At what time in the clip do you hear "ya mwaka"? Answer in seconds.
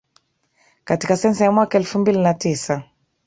1.43-1.77